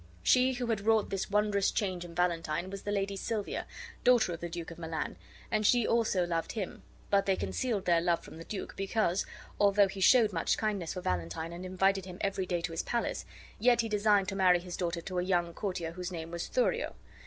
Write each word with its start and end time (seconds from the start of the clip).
She 0.23 0.53
who 0.53 0.65
had 0.65 0.81
wrought 0.81 1.11
this 1.11 1.29
wondrous 1.29 1.69
change 1.69 2.03
in 2.03 2.15
Valentine 2.15 2.71
was 2.71 2.81
the 2.81 2.91
Lady 2.91 3.15
Silvia, 3.15 3.67
daughter 4.03 4.33
of 4.33 4.39
the 4.39 4.49
Duke 4.49 4.71
of 4.71 4.79
Milan, 4.79 5.15
and 5.51 5.63
she 5.63 5.85
also 5.85 6.25
loved 6.25 6.53
him; 6.53 6.81
but 7.11 7.27
they 7.27 7.35
concealed 7.35 7.85
their 7.85 8.01
love 8.01 8.23
from 8.23 8.39
the 8.39 8.43
duke, 8.43 8.75
because, 8.75 9.27
although 9.59 9.87
he 9.87 10.01
showed 10.01 10.33
much 10.33 10.57
kindness 10.57 10.93
for 10.95 11.01
Valentine 11.01 11.53
and 11.53 11.67
invited 11.67 12.05
him 12.05 12.17
every 12.21 12.47
day 12.47 12.61
to 12.61 12.71
his 12.71 12.81
palace, 12.81 13.25
yet 13.59 13.81
he 13.81 13.89
designed 13.89 14.27
to 14.29 14.35
marry 14.35 14.57
his 14.57 14.75
daughter 14.75 15.01
to 15.01 15.19
a 15.19 15.23
young 15.23 15.53
courtier 15.53 15.91
whose 15.91 16.11
name 16.11 16.31
was 16.31 16.47
Thurio. 16.47 16.95